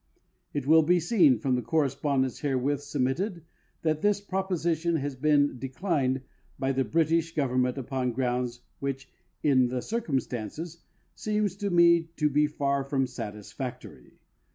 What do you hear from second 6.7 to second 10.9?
the British government upon grounds which, in the circumstances,